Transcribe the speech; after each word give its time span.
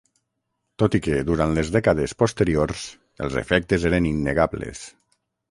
Tot 0.83 0.95
i 0.99 1.01
que, 1.07 1.19
durant 1.27 1.53
les 1.57 1.69
dècades 1.75 2.15
posteriors, 2.23 2.87
els 3.27 3.39
efectes 3.43 3.87
eren 3.93 4.09
innegables. 4.15 4.85